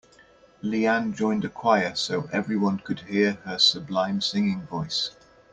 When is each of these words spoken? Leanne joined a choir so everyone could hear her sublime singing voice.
Leanne 0.63 1.13
joined 1.13 1.45
a 1.45 1.49
choir 1.49 1.93
so 1.93 2.27
everyone 2.33 2.79
could 2.79 3.01
hear 3.01 3.33
her 3.45 3.59
sublime 3.59 4.19
singing 4.19 4.65
voice. 4.65 5.11